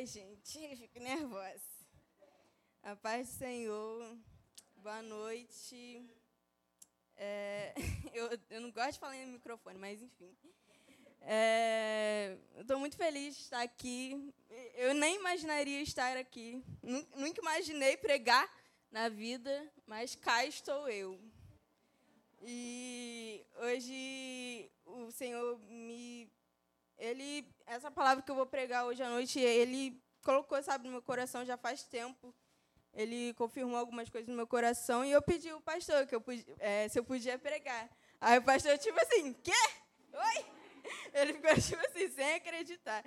[0.00, 1.60] Ai, gente, fico nervosa.
[2.82, 4.16] A paz do Senhor,
[4.76, 6.02] boa noite.
[7.18, 7.74] É,
[8.14, 10.34] eu, eu não gosto de falar no microfone, mas enfim.
[11.20, 14.32] É, Estou muito feliz de estar aqui.
[14.76, 16.64] Eu nem imaginaria estar aqui.
[17.14, 18.50] Nunca imaginei pregar
[18.90, 21.20] na vida, mas cá estou eu.
[22.40, 26.32] E hoje o Senhor me
[27.00, 31.02] ele essa palavra que eu vou pregar hoje à noite, ele colocou, sabe, no meu
[31.02, 32.34] coração já faz tempo.
[32.92, 36.44] Ele confirmou algumas coisas no meu coração e eu pedi ao pastor que eu podia,
[36.58, 37.88] é, se eu podia pregar.
[38.20, 39.52] Aí o pastor, tipo assim, quê?
[40.12, 40.44] Oi?
[41.14, 43.04] Ele ficou, tipo assim, sem acreditar.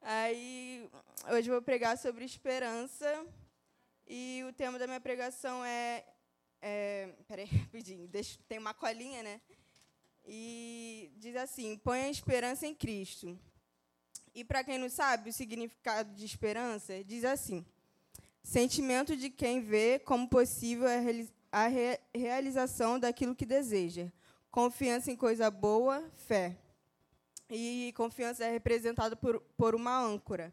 [0.00, 0.88] Aí,
[1.30, 3.26] hoje eu vou pregar sobre esperança.
[4.06, 6.04] E o tema da minha pregação é.
[6.62, 9.40] é peraí, rapidinho, deixa, tem uma colinha, né?
[10.26, 13.38] E diz assim: põe a esperança em Cristo.
[14.34, 17.64] E para quem não sabe o significado de esperança, diz assim:
[18.42, 20.88] sentimento de quem vê como possível
[21.52, 21.68] a
[22.12, 24.10] realização daquilo que deseja,
[24.50, 26.56] confiança em coisa boa, fé.
[27.48, 30.52] E confiança é representada por, por uma âncora.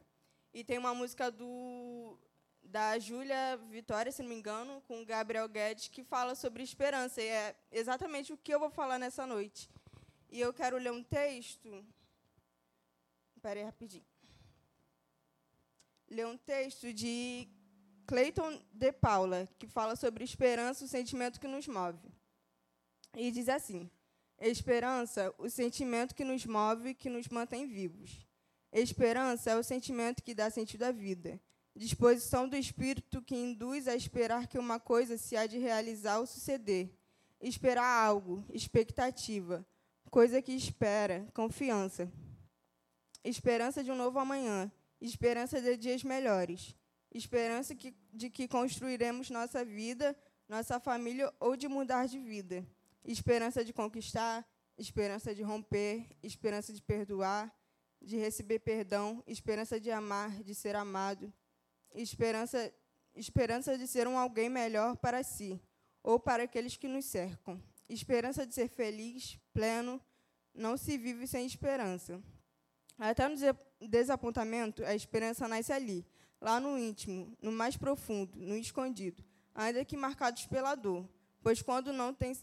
[0.53, 2.17] E tem uma música do
[2.63, 7.21] da Júlia Vitória, se não me engano, com Gabriel Guedes, que fala sobre esperança.
[7.21, 9.69] E é exatamente o que eu vou falar nessa noite.
[10.29, 11.85] E eu quero ler um texto.
[13.35, 14.05] Espera aí rapidinho.
[16.09, 17.47] Ler um texto de
[18.05, 22.09] Clayton de Paula, que fala sobre esperança, o sentimento que nos move.
[23.15, 23.89] E diz assim:
[24.39, 28.25] Esperança, o sentimento que nos move, que nos mantém vivos.
[28.71, 31.39] Esperança é o sentimento que dá sentido à vida
[31.75, 36.25] disposição do espírito que induz a esperar que uma coisa se há de realizar ou
[36.25, 36.89] suceder.
[37.39, 39.65] Esperar algo, expectativa,
[40.09, 42.11] coisa que espera, confiança.
[43.23, 46.75] Esperança de um novo amanhã, esperança de dias melhores,
[47.11, 50.15] esperança que, de que construiremos nossa vida,
[50.47, 52.65] nossa família ou de mudar de vida.
[53.03, 57.51] Esperança de conquistar, esperança de romper, esperança de perdoar,
[58.01, 61.31] de receber perdão, esperança de amar, de ser amado,
[61.93, 62.73] esperança,
[63.15, 65.61] esperança de ser um alguém melhor para si
[66.03, 67.61] ou para aqueles que nos cercam.
[67.89, 70.01] Esperança de ser feliz, pleno,
[70.53, 72.21] não se vive sem esperança.
[72.97, 73.35] Até no
[73.87, 76.05] desapontamento, a esperança nasce ali,
[76.39, 79.23] lá no íntimo, no mais profundo, no escondido,
[79.55, 81.09] ainda que marcados pela dor.
[81.41, 82.37] Pois quando não, tem,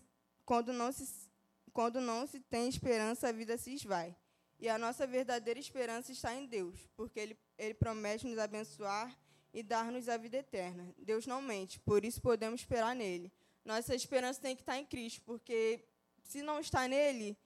[0.44, 1.30] quando não, se,
[1.72, 4.16] quando não se tem esperança, a vida se esvai.
[4.58, 9.16] E a nossa verdadeira esperança está em Deus, porque Ele, Ele promete nos abençoar
[9.52, 10.94] e dar-nos a vida eterna.
[10.98, 13.32] Deus não mente, por isso podemos esperar nele.
[13.64, 15.84] Nossa esperança tem que estar em Cristo, porque
[16.22, 17.36] se não está nele,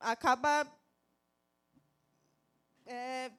[0.00, 0.66] acaba.
[2.86, 3.30] É,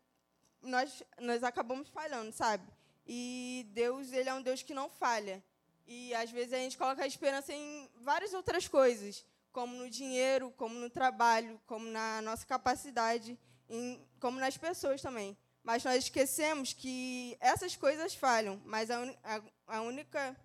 [0.61, 2.67] nós, nós acabamos falhando, sabe?
[3.05, 5.43] E Deus, ele é um Deus que não falha.
[5.87, 10.53] E às vezes a gente coloca a esperança em várias outras coisas, como no dinheiro,
[10.55, 15.35] como no trabalho, como na nossa capacidade, em, como nas pessoas também.
[15.69, 20.35] Mas nós esquecemos que essas coisas falham, mas a, a, a única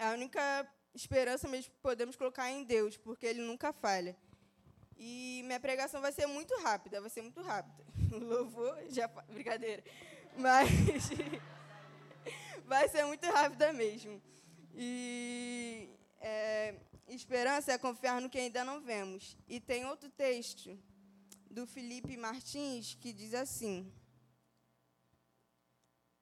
[0.00, 4.16] a única esperança mesmo que podemos colocar é em Deus, porque Ele nunca falha.
[4.96, 7.84] E minha pregação vai ser muito rápida, vai ser muito rápida.
[8.10, 9.06] Louvor, já.
[9.06, 9.84] Brincadeira.
[10.38, 10.70] Mas.
[12.64, 14.18] vai ser muito rápida mesmo.
[14.74, 15.90] E.
[16.22, 16.74] É,
[17.06, 19.36] esperança é confiar no que ainda não vemos.
[19.46, 20.74] E tem outro texto
[21.50, 23.92] do Felipe Martins que diz assim.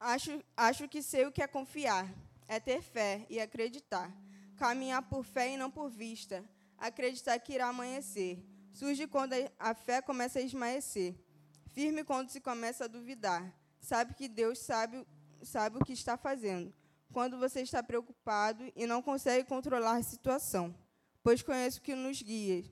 [0.01, 2.11] Acho, acho que sei o que é confiar.
[2.47, 4.11] É ter fé e acreditar.
[4.57, 6.43] Caminhar por fé e não por vista.
[6.75, 8.43] Acreditar que irá amanhecer.
[8.73, 11.13] Surge quando a fé começa a esmaecer.
[11.67, 13.53] Firme quando se começa a duvidar.
[13.79, 15.05] Sabe que Deus sabe,
[15.43, 16.73] sabe o que está fazendo.
[17.13, 20.75] Quando você está preocupado e não consegue controlar a situação.
[21.21, 22.65] Pois conhece o que nos guia.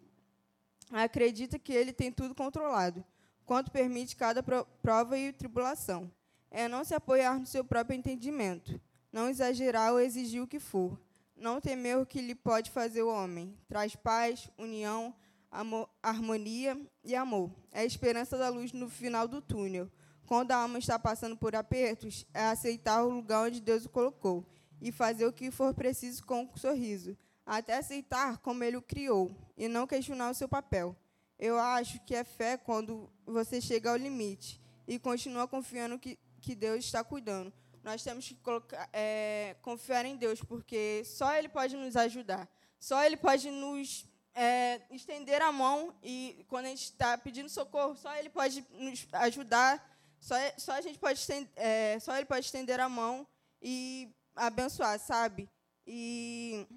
[0.91, 3.05] Acredita que Ele tem tudo controlado.
[3.45, 4.41] Quanto permite cada
[4.81, 6.11] prova e tribulação
[6.51, 8.79] é não se apoiar no seu próprio entendimento,
[9.11, 10.99] não exagerar ou exigir o que for,
[11.35, 13.57] não temer o que lhe pode fazer o homem.
[13.67, 15.13] Traz paz, união,
[15.51, 17.51] amor, harmonia e amor.
[17.71, 19.89] É a esperança da luz no final do túnel.
[20.25, 24.45] Quando a alma está passando por apertos, é aceitar o lugar onde Deus o colocou
[24.81, 29.31] e fazer o que for preciso com um sorriso, até aceitar como ele o criou
[29.57, 30.95] e não questionar o seu papel.
[31.37, 36.55] Eu acho que é fé quando você chega ao limite e continua confiando que que
[36.55, 37.53] Deus está cuidando.
[37.83, 42.47] Nós temos que colocar, é, confiar em Deus, porque só Ele pode nos ajudar.
[42.79, 47.95] Só Ele pode nos é, estender a mão e, quando a gente está pedindo socorro,
[47.95, 52.45] só Ele pode nos ajudar, Só, só a gente pode estender, é, só ele pode
[52.45, 53.25] estender a mão
[53.61, 55.49] e abençoar, sabe?
[55.87, 56.67] E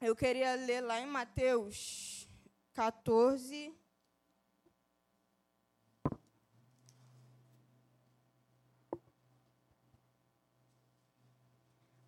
[0.00, 2.26] eu queria ler lá em Mateus
[2.72, 3.74] 14.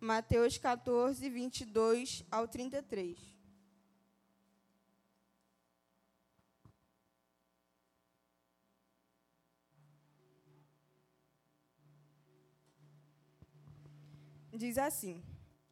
[0.05, 3.17] Mateus 14, 22 ao 33.
[14.57, 15.23] diz assim: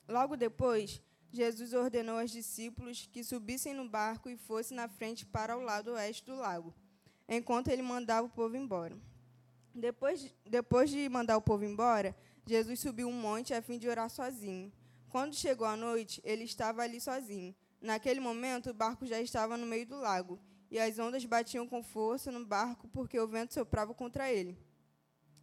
[0.08, 1.02] Logo depois,
[1.32, 5.92] Jesus ordenou aos discípulos que subissem no barco e fossem na frente para o lado
[5.92, 6.74] oeste do lago,
[7.30, 8.98] enquanto ele mandava o povo embora.
[9.76, 12.16] Depois de, depois de mandar o povo embora,
[12.46, 14.72] Jesus subiu um monte a fim de orar sozinho.
[15.10, 17.56] Quando chegou a noite, ele estava ali sozinho.
[17.80, 20.40] Naquele momento, o barco já estava no meio do lago,
[20.72, 24.58] e as ondas batiam com força no barco porque o vento soprava contra ele.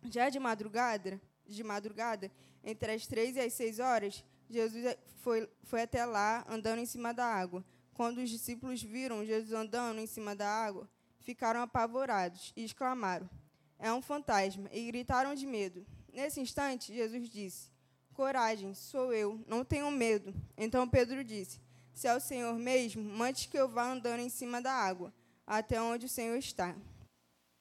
[0.05, 2.33] Já de madrugada, de madrugada,
[2.65, 7.15] entre as três e as seis horas, Jesus foi, foi até lá, andando em cima
[7.15, 7.65] da água.
[7.95, 10.89] Quando os discípulos viram Jesus andando em cima da água,
[11.21, 13.29] ficaram apavorados e exclamaram:
[13.79, 14.69] É um fantasma!
[14.73, 15.87] E gritaram de medo.
[16.13, 17.71] Nesse instante, Jesus disse:
[18.13, 20.35] Coragem, sou eu, não tenham medo.
[20.57, 21.61] Então Pedro disse:
[21.95, 25.13] Se é o Senhor mesmo, mande que eu vá andando em cima da água,
[25.47, 26.77] até onde o Senhor está.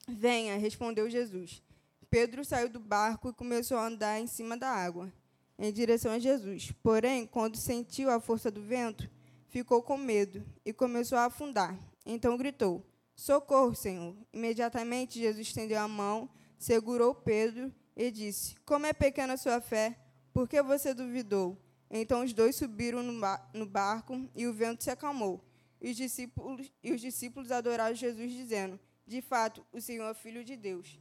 [0.08, 1.62] Venha, respondeu Jesus.
[2.10, 5.12] Pedro saiu do barco e começou a andar em cima da água,
[5.56, 6.72] em direção a Jesus.
[6.82, 9.08] Porém, quando sentiu a força do vento,
[9.48, 11.78] ficou com medo e começou a afundar.
[12.04, 14.16] Então gritou: Socorro, Senhor!
[14.32, 19.94] Imediatamente Jesus estendeu a mão, segurou Pedro e disse: Como é pequena a sua fé,
[20.32, 21.58] por que você duvidou?
[21.90, 25.44] Então os dois subiram no barco e o vento se acalmou.
[25.80, 30.42] E os discípulos, e os discípulos adoraram Jesus, dizendo: De fato, o Senhor é filho
[30.42, 30.98] de Deus.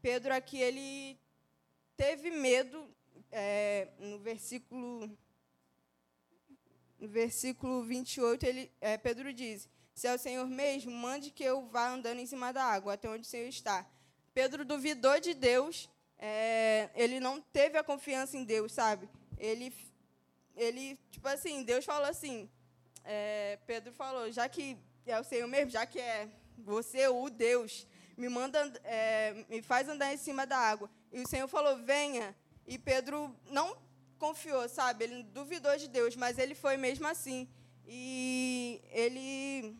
[0.00, 1.18] Pedro aqui ele
[1.96, 2.88] teve medo
[3.30, 5.10] é, no versículo
[6.98, 11.66] no versículo 28, ele, é, Pedro diz: Se é o Senhor mesmo, mande que eu
[11.68, 13.86] vá andando em cima da água, até onde o Senhor está.
[14.32, 15.88] Pedro duvidou de Deus,
[16.18, 19.08] é, ele não teve a confiança em Deus, sabe?
[19.38, 19.72] Ele,
[20.56, 22.48] ele tipo assim, Deus falou assim:
[23.04, 24.76] é, Pedro falou, já que
[25.06, 26.28] é o Senhor mesmo, já que é
[26.58, 27.86] você, o Deus,
[28.16, 30.90] me manda, é, me faz andar em cima da água.
[31.12, 32.36] E o Senhor falou, venha.
[32.66, 33.78] E Pedro não
[34.18, 35.04] confiou, sabe?
[35.04, 37.48] Ele duvidou de Deus, mas ele foi mesmo assim.
[37.86, 39.74] E ele,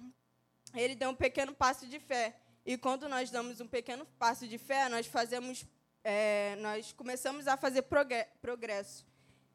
[0.74, 2.34] ele deu um pequeno passo de fé.
[2.64, 5.66] E quando nós damos um pequeno passo de fé, nós fazemos,
[6.10, 7.84] é, nós começamos a fazer
[8.40, 9.06] progresso.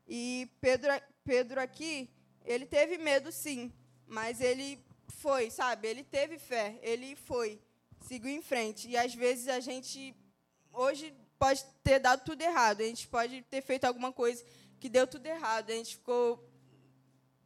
[0.08, 0.92] E Pedro,
[1.24, 2.08] Pedro aqui,
[2.46, 3.74] ele teve medo, sim,
[4.06, 5.88] mas ele foi, sabe?
[5.88, 7.60] Ele teve fé, ele foi
[8.04, 8.88] seguiu em frente.
[8.88, 10.16] E às vezes a gente
[10.72, 12.82] hoje pode ter dado tudo errado.
[12.82, 14.46] A gente pode ter feito alguma coisa
[14.80, 15.72] que deu tudo errado.
[15.72, 16.48] A gente ficou,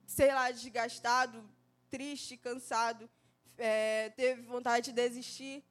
[0.06, 1.50] sei lá, desgastado,
[1.90, 3.10] triste, cansado,
[3.58, 5.64] é, teve vontade de desistir,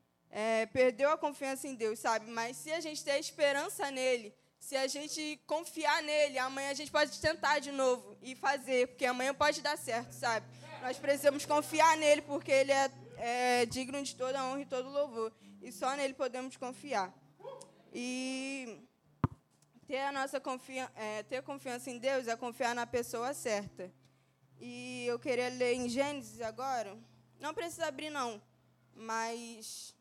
[0.43, 2.31] é, perdeu a confiança em Deus, sabe?
[2.31, 6.91] Mas se a gente ter esperança nele, se a gente confiar nele, amanhã a gente
[6.91, 10.47] pode tentar de novo e fazer, porque amanhã pode dar certo, sabe?
[10.83, 15.33] Nós precisamos confiar nele, porque ele é é digno de toda honra e todo louvor.
[15.63, 17.13] E só nele podemos confiar.
[17.93, 18.79] E
[19.87, 23.91] ter a nossa confiança, é, ter confiança em Deus é confiar na pessoa certa.
[24.61, 26.97] E eu queria ler em Gênesis agora.
[27.41, 28.41] Não precisa abrir, não.
[28.95, 29.96] Mas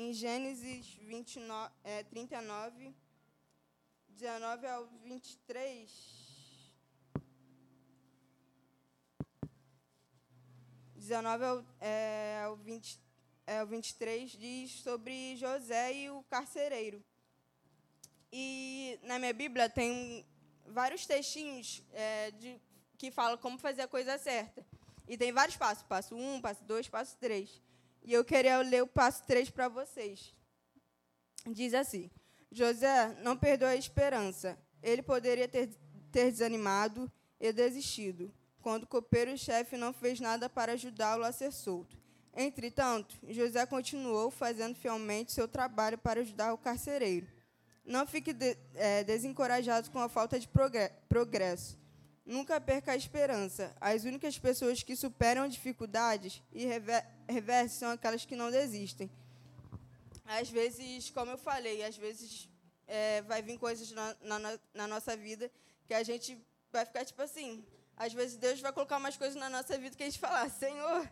[0.00, 2.94] em Gênesis 29, é, 39,
[4.08, 5.90] 19 ao 23.
[10.94, 12.98] 19 ao, é, ao, 20,
[13.46, 17.04] é, ao 23 diz sobre José e o carcereiro.
[18.32, 20.26] E na minha Bíblia tem
[20.64, 22.58] vários textinhos é, de,
[22.96, 24.66] que falam como fazer a coisa certa.
[25.06, 27.69] E tem vários passos: passo 1, um, passo 2, passo 3.
[28.02, 30.34] E eu queria ler o passo 3 para vocês.
[31.46, 32.10] Diz assim:
[32.50, 34.58] José não perdeu a esperança.
[34.82, 35.68] Ele poderia ter,
[36.10, 41.98] ter desanimado e desistido quando o copeiro-chefe não fez nada para ajudá-lo a ser solto.
[42.34, 47.26] Entretanto, José continuou fazendo fielmente seu trabalho para ajudar o carcereiro.
[47.84, 50.48] Não fique de, é, desencorajado com a falta de
[51.08, 51.78] progresso.
[52.24, 53.74] Nunca perca a esperança.
[53.80, 56.64] As únicas pessoas que superam dificuldades e
[57.28, 59.10] reversem são aquelas que não desistem.
[60.24, 62.48] Às vezes, como eu falei, às vezes
[62.86, 65.50] é, vai vir coisas na, na, na nossa vida
[65.86, 66.38] que a gente
[66.72, 67.64] vai ficar tipo assim,
[67.96, 71.08] às vezes Deus vai colocar umas coisas na nossa vida que a gente fala, Senhor,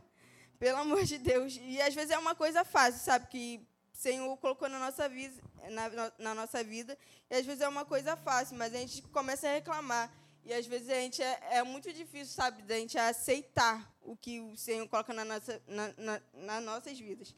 [0.59, 1.59] pelo amor de Deus.
[1.61, 3.27] E às vezes é uma coisa fácil, sabe?
[3.27, 3.61] Que
[3.93, 5.35] Senhor colocou na nossa, vida,
[5.71, 6.97] na, na nossa vida.
[7.29, 10.13] E às vezes é uma coisa fácil, mas a gente começa a reclamar.
[10.49, 14.41] E às vezes a gente é, é muito difícil, sabe, da gente aceitar o que
[14.41, 17.37] o Senhor coloca na nossa, na, na, nas nossas vidas.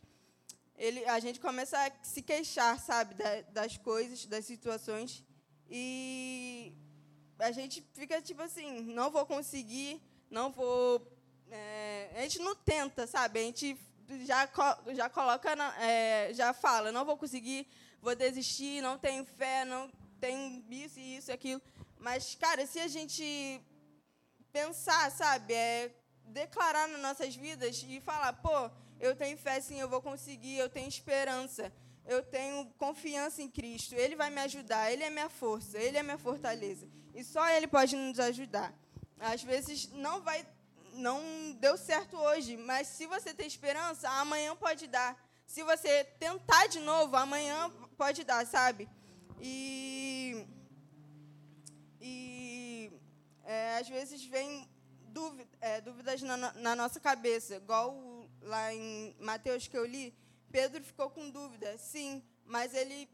[0.77, 5.25] Ele, a gente começa a se queixar, sabe, da, das coisas, das situações.
[5.69, 6.73] E
[7.41, 10.01] a gente fica tipo assim, não vou conseguir,
[10.31, 11.05] não vou.
[11.51, 13.41] É, a gente não tenta, sabe?
[13.41, 13.77] A gente
[14.25, 14.49] já,
[14.95, 17.67] já coloca, na, é, já fala, não vou conseguir,
[18.01, 19.91] vou desistir, não tenho fé, não
[20.21, 21.61] tenho isso, isso e aquilo.
[22.01, 23.61] Mas, cara, se a gente
[24.53, 29.89] pensar, sabe, é declarar nas nossas vidas e falar, pô, eu tenho fé sim, eu
[29.89, 31.73] vou conseguir, eu tenho esperança,
[32.07, 36.03] eu tenho confiança em Cristo, Ele vai me ajudar, Ele é minha força, Ele é
[36.03, 36.89] minha fortaleza.
[37.15, 38.75] E só Ele pode nos ajudar.
[39.19, 40.47] Às vezes não vai
[40.93, 45.17] não deu certo hoje, mas se você tem esperança, amanhã pode dar.
[45.47, 48.89] Se você tentar de novo, amanhã pode dar, sabe?
[49.41, 50.47] E,
[52.01, 52.93] e
[53.45, 54.69] é, às vezes vem
[55.09, 57.95] dúvida, é, dúvidas na, na, nossa cabeça, igual
[58.43, 60.15] lá em Mateus que eu li,
[60.51, 63.09] Pedro ficou com dúvida, sim, mas ele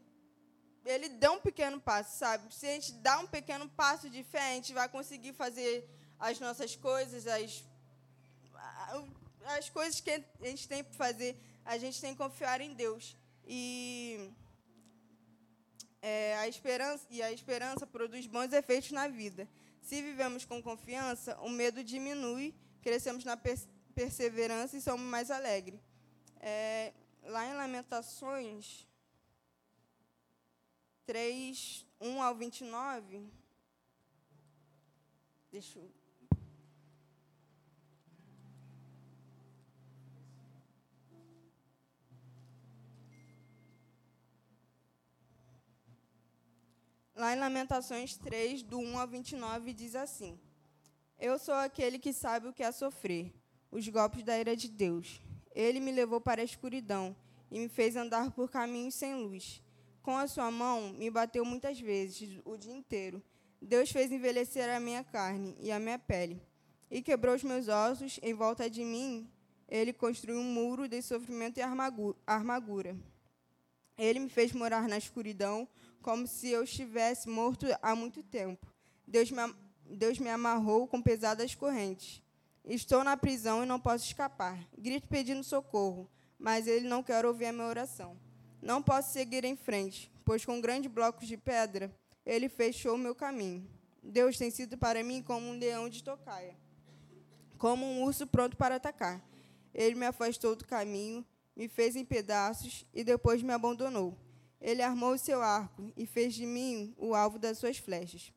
[0.85, 2.53] ele deu um pequeno passo, sabe?
[2.53, 5.85] Se a gente dá um pequeno passo de fé, a gente vai conseguir fazer
[6.17, 7.65] as nossas coisas, as,
[9.57, 13.17] as coisas que a gente tem para fazer, a gente tem que confiar em Deus.
[13.45, 14.31] E
[16.01, 19.47] é, a esperança e a esperança produz bons efeitos na vida.
[19.81, 23.37] Se vivemos com confiança, o medo diminui, crescemos na
[23.95, 25.79] perseverança e somos mais alegres.
[26.39, 28.87] É, lá em Lamentações
[31.05, 33.31] 3, 1 ao 29.
[35.51, 36.06] Deixa eu
[47.17, 50.39] Lá em Lamentações 3, do 1 ao 29, diz assim:
[51.17, 53.33] Eu sou aquele que sabe o que é sofrer,
[53.71, 55.19] os golpes da ira de Deus.
[55.55, 57.15] Ele me levou para a escuridão
[57.49, 59.63] e me fez andar por caminhos sem luz.
[60.03, 63.19] Com a sua mão, me bateu muitas vezes, o dia inteiro.
[63.59, 66.39] Deus fez envelhecer a minha carne e a minha pele,
[66.91, 69.27] e quebrou os meus ossos em volta de mim.
[69.67, 71.63] Ele construiu um muro de sofrimento e
[72.27, 72.95] armadura.
[73.97, 75.67] Ele me fez morar na escuridão,
[76.01, 78.67] como se eu estivesse morto há muito tempo.
[79.05, 79.41] Deus me,
[79.85, 82.21] Deus me amarrou com pesadas correntes.
[82.65, 84.59] Estou na prisão e não posso escapar.
[84.77, 88.17] Grito pedindo socorro, mas ele não quer ouvir a minha oração.
[88.61, 91.93] Não posso seguir em frente, pois com grandes blocos de pedra
[92.25, 93.65] ele fechou o meu caminho.
[94.03, 96.55] Deus tem sido para mim como um leão de tocaia,
[97.57, 99.21] como um urso pronto para atacar.
[99.73, 101.25] Ele me afastou do caminho,
[101.55, 104.17] me fez em pedaços e depois me abandonou.
[104.59, 108.31] Ele armou o seu arco e fez de mim o alvo das suas flechas.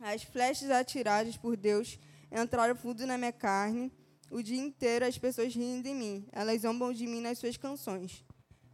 [0.00, 1.98] As flechas atiradas por Deus
[2.30, 3.92] entraram fundo na minha carne.
[4.30, 6.26] O dia inteiro as pessoas riem de mim.
[6.32, 8.24] Elas zombam de mim nas suas canções.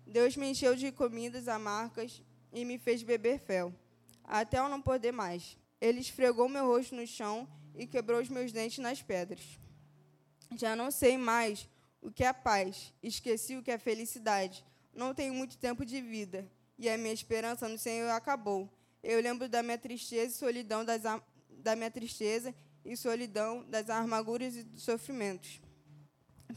[0.06, 3.74] Deus me encheu de comidas amargas e me fez beber fel,
[4.22, 5.58] até eu não poder mais.
[5.80, 9.58] Ele esfregou meu rosto no chão e quebrou os meus dentes nas pedras.
[10.56, 11.68] Já não sei mais
[12.00, 16.48] o que é paz, esqueci o que é felicidade não tenho muito tempo de vida,
[16.78, 18.68] e a minha esperança no Senhor acabou.
[19.02, 21.02] Eu lembro da minha tristeza e solidão das
[21.50, 25.60] da minha tristeza e solidão das amarguras e dos sofrimentos.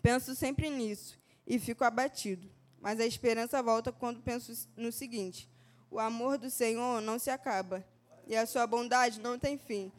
[0.01, 5.49] Penso sempre nisso e fico abatido, mas a esperança volta quando penso no seguinte:
[5.89, 7.85] o amor do Senhor não se acaba
[8.27, 9.91] e a sua bondade não tem fim.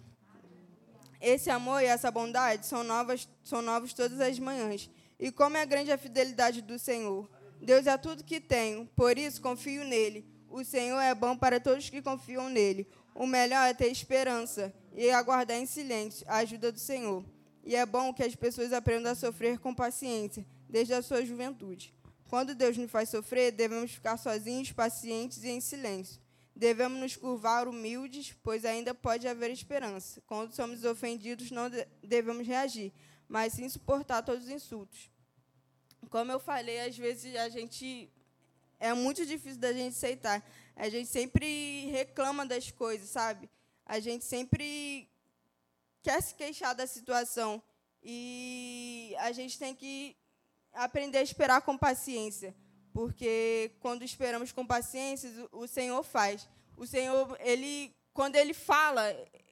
[1.21, 4.89] Esse amor e essa bondade são novas, são novos todas as manhãs.
[5.19, 7.29] E como é grande a fidelidade do Senhor.
[7.61, 10.25] Deus é tudo que tenho, por isso confio nele.
[10.49, 12.87] O Senhor é bom para todos que confiam nele.
[13.15, 17.25] O melhor é ter esperança e aguardar em silêncio a ajuda do Senhor.
[17.65, 21.93] E é bom que as pessoas aprendam a sofrer com paciência, desde a sua juventude.
[22.29, 26.21] Quando Deus nos faz sofrer, devemos ficar sozinhos, pacientes e em silêncio.
[26.55, 30.23] Devemos nos curvar humildes, pois ainda pode haver esperança.
[30.27, 31.71] Quando somos ofendidos, não
[32.03, 32.93] devemos reagir,
[33.29, 35.11] mas sim suportar todos os insultos
[36.11, 38.11] como eu falei, às vezes a gente
[38.79, 40.43] é muito difícil da gente aceitar.
[40.77, 43.51] A gente sempre reclama das coisas, sabe?
[43.85, 45.09] A gente sempre
[46.03, 47.63] quer se queixar da situação
[48.03, 50.17] e a gente tem que
[50.73, 52.55] aprender a esperar com paciência,
[52.93, 56.49] porque quando esperamos com paciência, o Senhor faz.
[56.77, 59.03] O Senhor, ele, quando ele fala,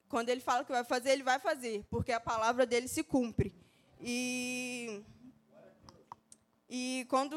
[0.08, 3.52] quando ele fala que vai fazer, ele vai fazer, porque a palavra dele se cumpre.
[4.00, 5.02] E
[6.68, 7.36] e quando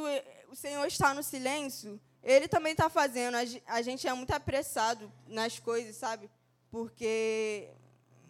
[0.50, 3.36] o Senhor está no silêncio, Ele também está fazendo.
[3.68, 6.30] A gente é muito apressado nas coisas, sabe?
[6.72, 7.70] Porque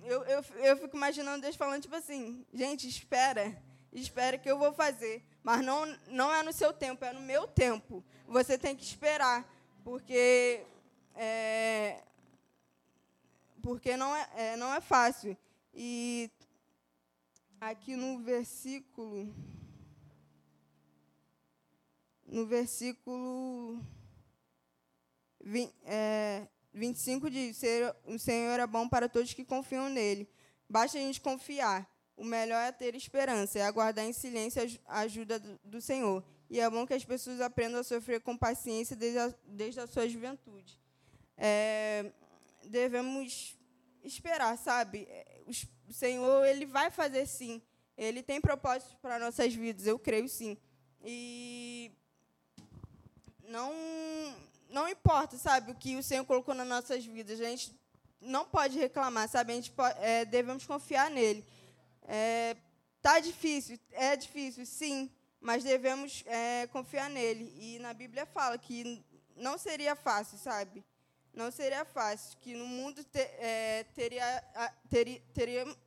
[0.04, 4.74] eu, eu, eu fico imaginando Deus falando, tipo assim, gente, espera, espera que eu vou
[4.74, 5.24] fazer.
[5.42, 8.04] Mas não, não é no seu tempo, é no meu tempo.
[8.28, 9.48] Você tem que esperar,
[9.84, 10.64] porque
[11.16, 12.04] é,
[13.62, 15.38] porque não é, é, não é fácil.
[15.74, 16.30] E
[17.60, 19.34] aqui no versículo
[22.30, 23.84] no versículo
[25.42, 27.62] 20, é, 25 diz:
[28.06, 30.30] O Senhor é bom para todos que confiam nele.
[30.70, 31.90] Basta a gente confiar.
[32.16, 36.24] O melhor é ter esperança, é aguardar em silêncio a ajuda do Senhor.
[36.50, 39.88] E é bom que as pessoas aprendam a sofrer com paciência desde a, desde a
[39.88, 40.78] sua juventude.
[41.38, 42.12] É,
[42.66, 43.58] devemos
[44.04, 45.08] esperar, sabe?
[45.88, 47.62] O Senhor, Ele vai fazer sim.
[47.98, 50.58] Ele tem propósitos para nossas vidas, eu creio sim.
[51.02, 51.92] E
[53.50, 53.74] não
[54.70, 57.42] não importa, sabe, o que o Senhor colocou nas nossas vidas.
[57.42, 57.76] A gente
[58.22, 59.52] não pode reclamar, sabe?
[59.52, 61.44] A gente pode, é, devemos confiar nele.
[62.04, 62.56] É,
[63.02, 67.52] tá difícil, é difícil, sim, mas devemos é, confiar nele.
[67.58, 69.04] E na Bíblia fala que
[69.36, 70.84] não seria fácil, sabe?
[71.34, 74.44] Não seria fácil, que no mundo te, é, teria,
[74.90, 75.78] teria, teria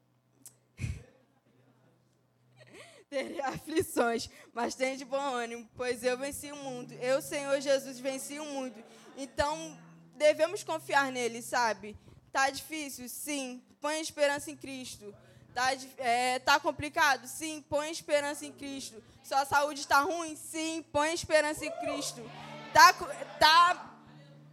[3.12, 6.94] teria aflições, mas tem de bom ânimo, pois eu venci o mundo.
[6.94, 8.82] Eu, Senhor Jesus, venci o mundo.
[9.18, 9.78] Então,
[10.16, 11.94] devemos confiar nele, sabe?
[12.32, 13.06] Tá difícil?
[13.10, 13.62] Sim.
[13.82, 15.14] Põe esperança em Cristo.
[15.54, 17.26] Tá, é, tá complicado?
[17.26, 17.62] Sim.
[17.68, 19.02] Põe esperança em Cristo.
[19.22, 20.34] Sua saúde está ruim?
[20.34, 20.82] Sim.
[20.90, 22.22] Põe esperança em Cristo.
[22.72, 22.94] Tá,
[23.38, 23.98] tá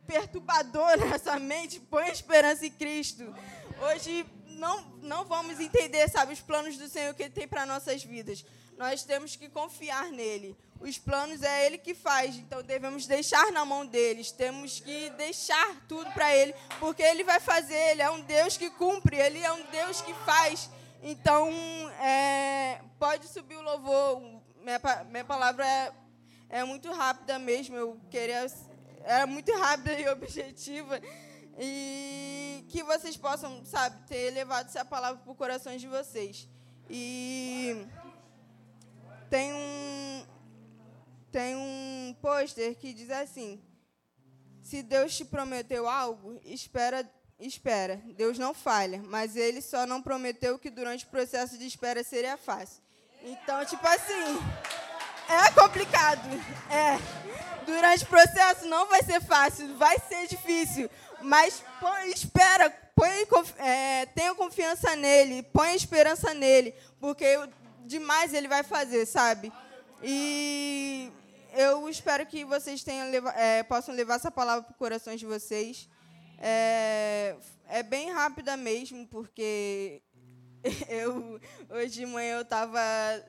[0.05, 1.79] perturbadora essa mente?
[1.79, 3.33] Põe esperança em Cristo.
[3.81, 4.25] Hoje
[4.59, 8.45] não, não vamos entender, sabe, os planos do Senhor que Ele tem para nossas vidas.
[8.77, 10.57] Nós temos que confiar nele.
[10.79, 14.31] Os planos é Ele que faz, então devemos deixar na mão deles.
[14.31, 17.75] Temos que deixar tudo para Ele, porque Ele vai fazer.
[17.91, 20.69] Ele é um Deus que cumpre, Ele é um Deus que faz.
[21.01, 21.49] Então,
[22.01, 24.21] é, pode subir o louvor.
[24.61, 24.79] Minha,
[25.09, 25.91] minha palavra é,
[26.49, 27.75] é muito rápida mesmo.
[27.75, 28.45] Eu queria.
[29.03, 31.01] Era muito rápida e objetiva.
[31.59, 36.47] E que vocês possam, sabe, ter levado essa palavra para o coração de vocês.
[36.89, 37.85] E
[39.29, 40.25] tem um,
[41.31, 43.61] tem um pôster que diz assim:
[44.63, 47.07] Se Deus te prometeu algo, espera,
[47.39, 48.01] espera.
[48.15, 52.37] Deus não falha, mas ele só não prometeu que durante o processo de espera seria
[52.37, 52.81] fácil.
[53.21, 54.39] Então, tipo assim,
[55.27, 56.27] é complicado.
[56.71, 56.97] É.
[57.65, 60.89] Durante o processo não vai ser fácil, vai ser difícil.
[61.21, 63.27] Mas põe, espera, põe,
[63.57, 67.25] é, tenha confiança nele, põe esperança nele, porque
[67.85, 69.51] demais ele vai fazer, sabe?
[70.01, 71.11] E
[71.53, 75.89] eu espero que vocês tenham, é, possam levar essa palavra para os corações de vocês.
[76.37, 77.35] É,
[77.67, 80.01] é bem rápida mesmo, porque
[80.87, 82.79] eu hoje de manhã eu estava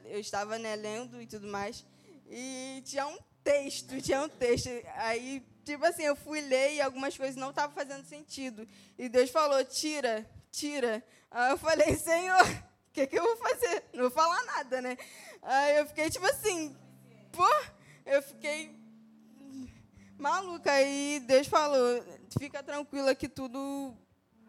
[0.05, 1.85] eu estava né, lendo e tudo mais
[2.31, 4.68] e tinha um texto, tinha um texto.
[4.96, 8.66] Aí tipo assim, eu fui ler e algumas coisas não estavam fazendo sentido.
[8.99, 11.05] E Deus falou: tira, tira.
[11.31, 12.46] Aí eu falei: Senhor,
[12.90, 13.85] o que, que eu vou fazer?
[13.92, 14.96] Não vou falar nada, né?
[15.42, 16.77] Aí eu fiquei tipo assim,
[17.33, 17.49] pô,
[18.05, 18.75] eu fiquei
[20.18, 20.73] maluca.
[20.73, 22.05] Aí Deus falou:
[22.38, 23.94] fica tranquila que tudo,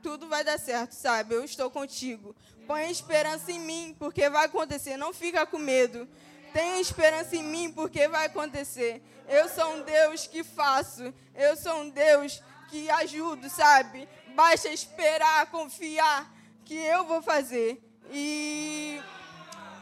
[0.03, 1.35] tudo vai dar certo, sabe?
[1.35, 2.35] Eu estou contigo.
[2.67, 4.97] Põe esperança em mim, porque vai acontecer.
[4.97, 6.07] Não fica com medo.
[6.53, 9.01] Tenha esperança em mim, porque vai acontecer.
[9.27, 11.13] Eu sou um Deus que faço.
[11.33, 14.07] Eu sou um Deus que ajudo, sabe?
[14.35, 16.31] Basta esperar, confiar
[16.65, 17.81] que eu vou fazer.
[18.09, 19.01] E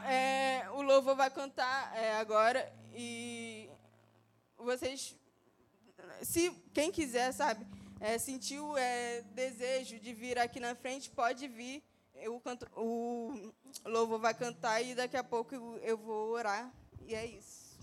[0.06, 2.72] é, o louvor vai cantar é, agora.
[2.94, 3.70] E
[4.58, 5.16] vocês,
[6.22, 7.66] se quem quiser, sabe,
[8.00, 11.84] é, sentiu é, desejo de vir aqui na frente, pode vir.
[12.16, 13.54] Eu canto, o
[13.86, 16.72] louvor vai cantar e daqui a pouco eu vou orar.
[17.06, 17.69] E é isso.